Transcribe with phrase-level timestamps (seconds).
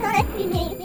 [0.00, 0.76] dans la fumée.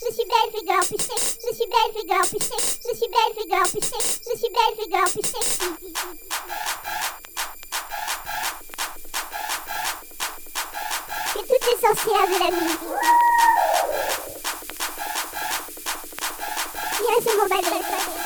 [0.00, 1.20] Je suis belle, Vigor, puissée.
[1.40, 2.62] Je suis belle, Vigor, puissée.
[2.82, 4.02] Je suis belle, Vigor, puissée.
[4.28, 5.44] Je suis belle, Vigor, puissée.
[11.34, 12.78] Et toutes les sorcières de la nuit.
[17.00, 18.21] Viens sur mon balai.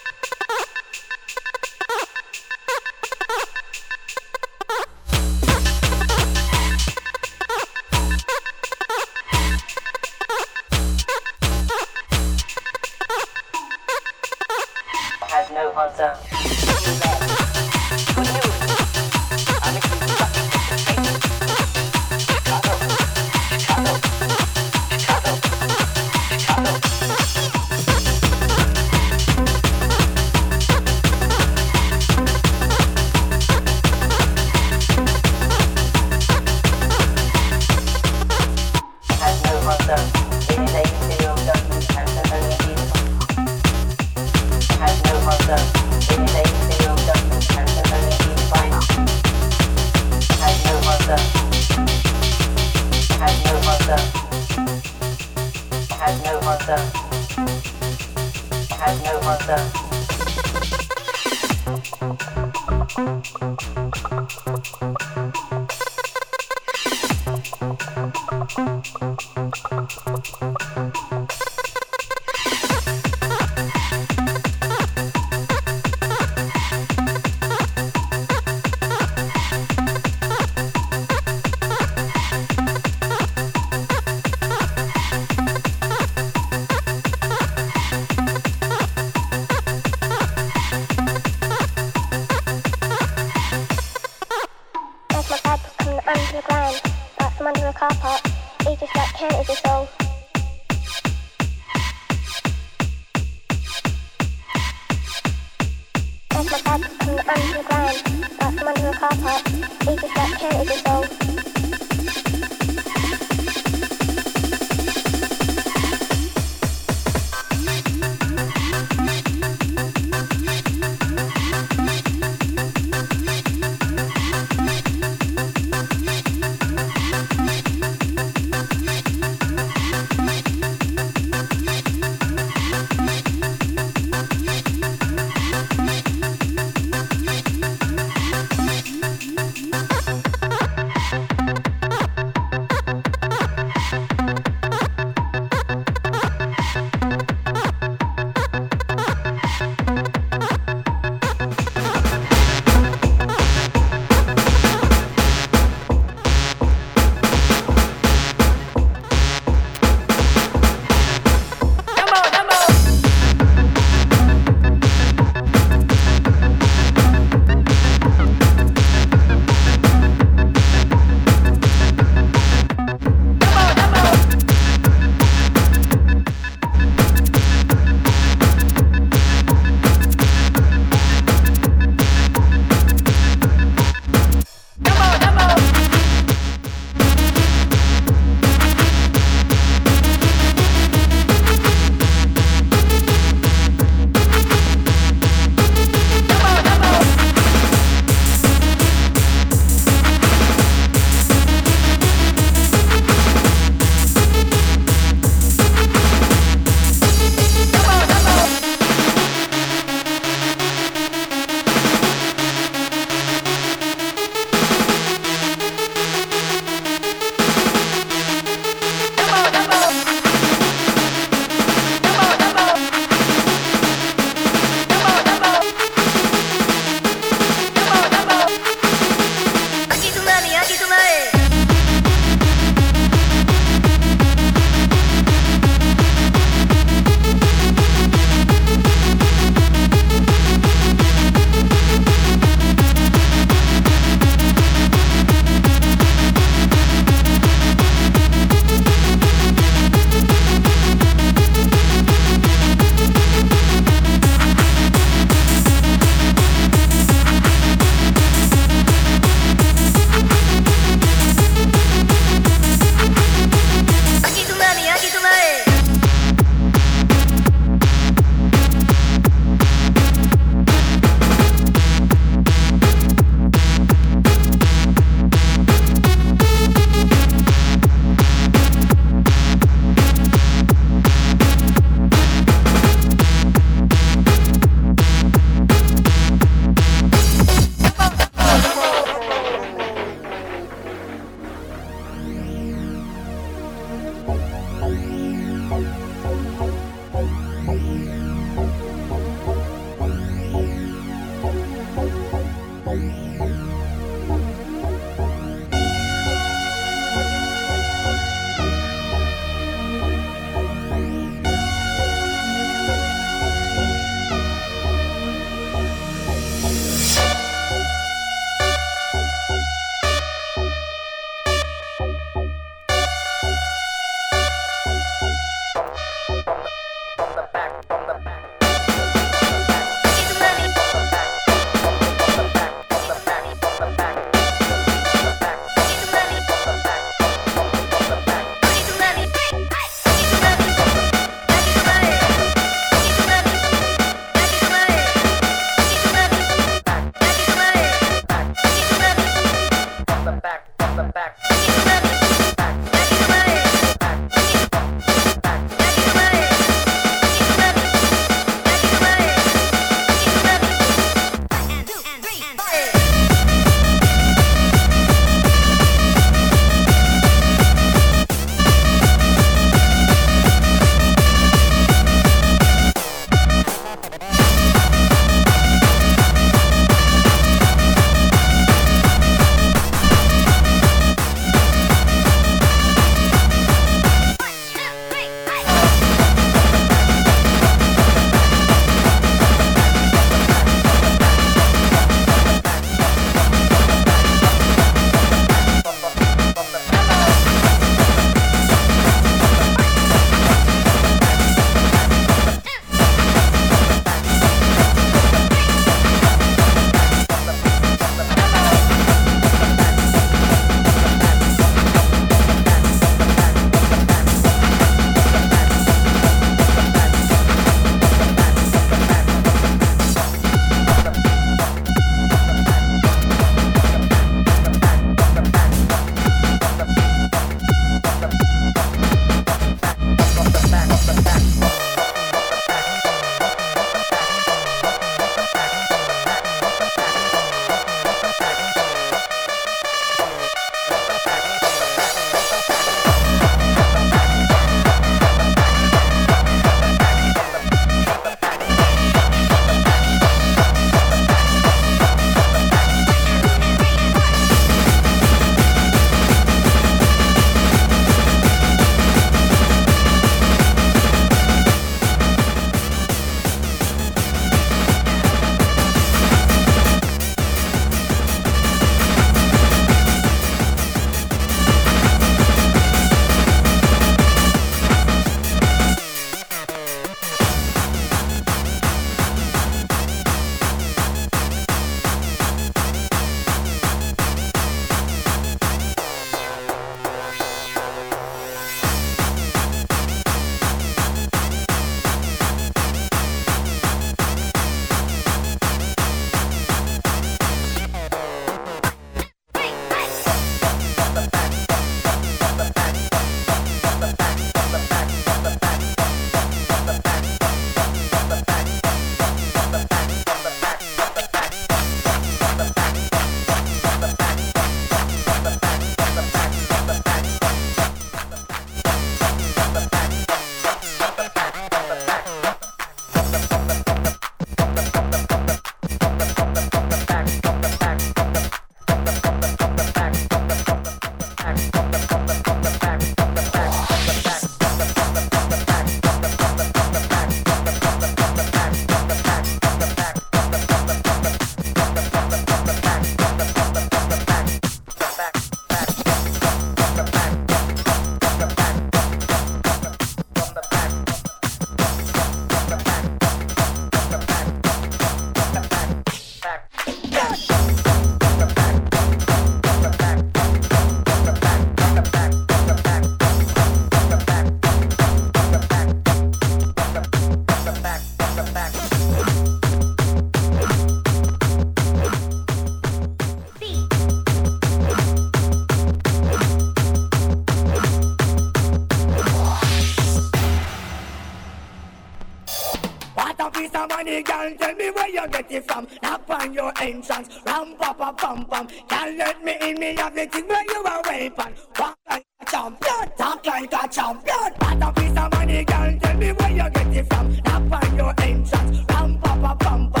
[584.01, 585.87] Funny girl, tell me where you get it from.
[586.01, 588.67] Knock on your entrance, ram pop, pa pam pam.
[588.89, 591.53] Can't let me in, me have the thing where you are weapon.
[591.77, 594.53] Walk like a champion, talk like a champion.
[594.57, 597.35] What a piece of money, girl, tell me where you get it from.
[597.45, 600.00] Knock on your entrance, ram pop, pa pam pam.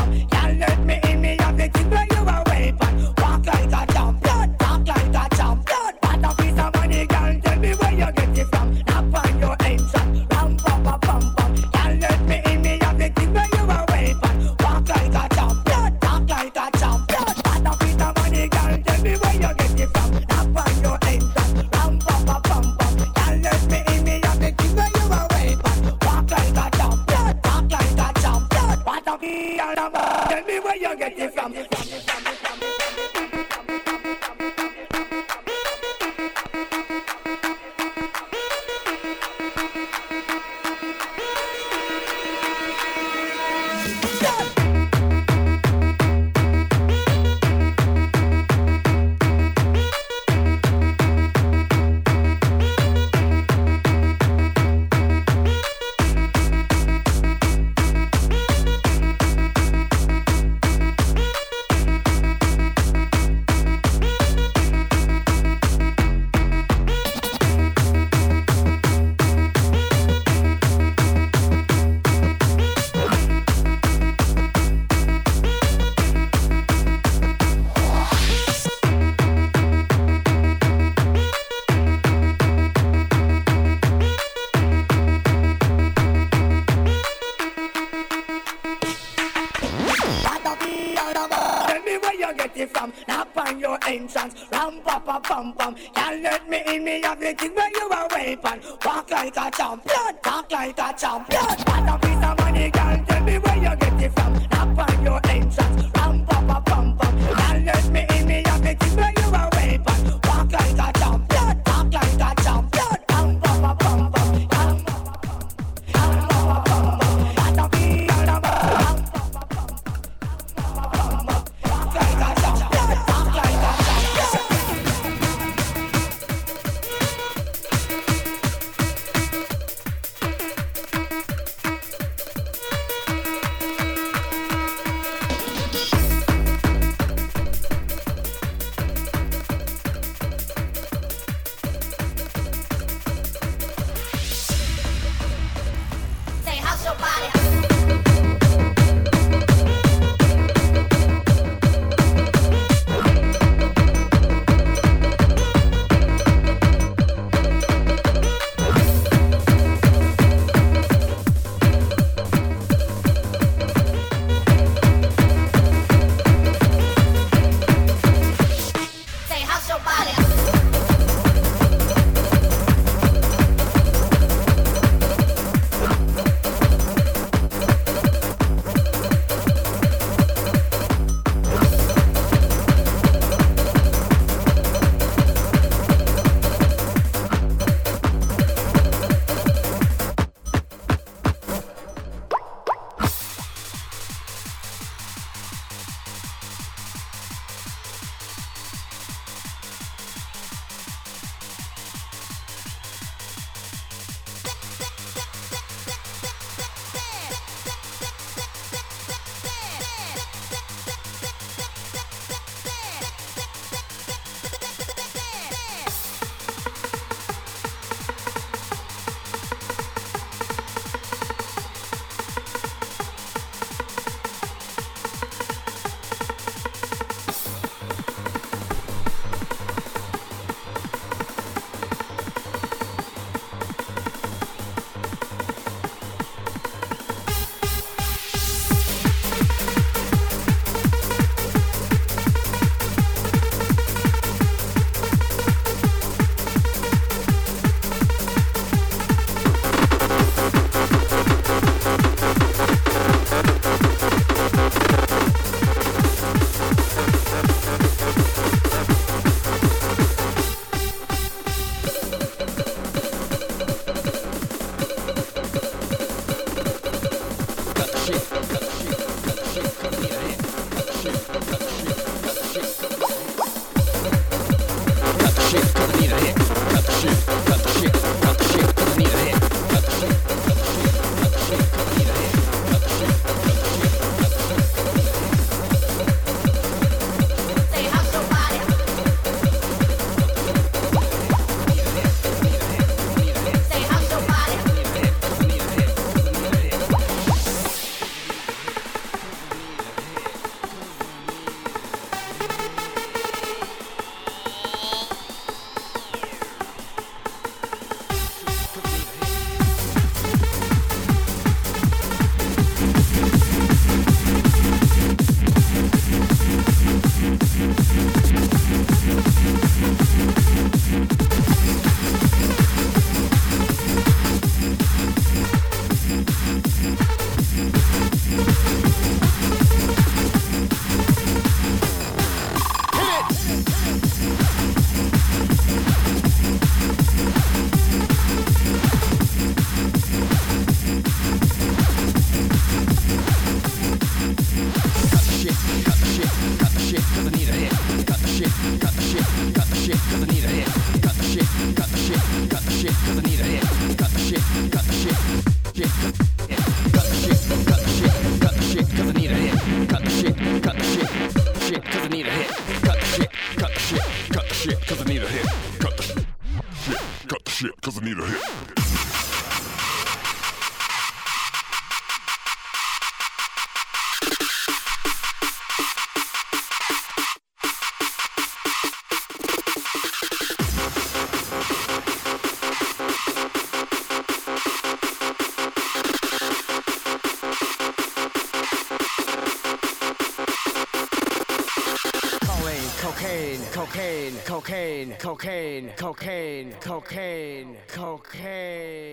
[395.31, 399.10] Cocaine, cocaine, cocaine, cocaine,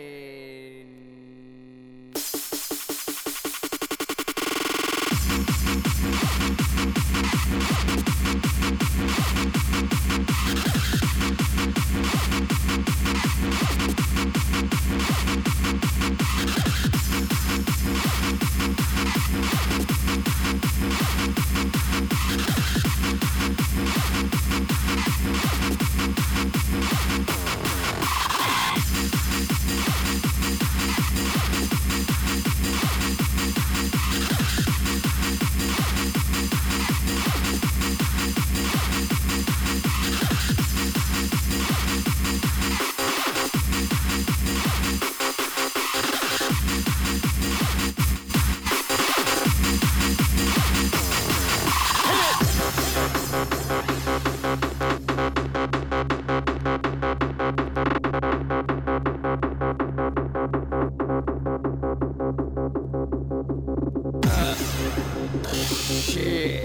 [66.18, 66.62] し。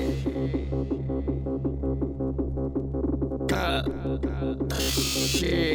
[3.48, 3.86] か
[4.80, 5.73] し。